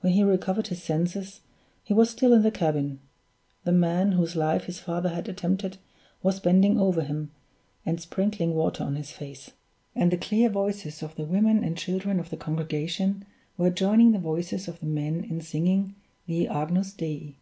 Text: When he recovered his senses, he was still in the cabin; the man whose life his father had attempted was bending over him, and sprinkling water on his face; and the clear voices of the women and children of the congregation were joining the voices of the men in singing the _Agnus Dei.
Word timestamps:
When 0.00 0.12
he 0.12 0.22
recovered 0.22 0.68
his 0.68 0.80
senses, 0.80 1.40
he 1.82 1.92
was 1.92 2.08
still 2.08 2.32
in 2.32 2.42
the 2.42 2.52
cabin; 2.52 3.00
the 3.64 3.72
man 3.72 4.12
whose 4.12 4.36
life 4.36 4.66
his 4.66 4.78
father 4.78 5.08
had 5.08 5.28
attempted 5.28 5.78
was 6.22 6.38
bending 6.38 6.78
over 6.78 7.02
him, 7.02 7.32
and 7.84 8.00
sprinkling 8.00 8.54
water 8.54 8.84
on 8.84 8.94
his 8.94 9.10
face; 9.10 9.50
and 9.96 10.12
the 10.12 10.18
clear 10.18 10.48
voices 10.50 11.02
of 11.02 11.16
the 11.16 11.24
women 11.24 11.64
and 11.64 11.76
children 11.76 12.20
of 12.20 12.30
the 12.30 12.36
congregation 12.36 13.24
were 13.58 13.70
joining 13.70 14.12
the 14.12 14.20
voices 14.20 14.68
of 14.68 14.78
the 14.78 14.86
men 14.86 15.24
in 15.24 15.40
singing 15.40 15.96
the 16.26 16.46
_Agnus 16.46 16.96
Dei. 16.96 17.34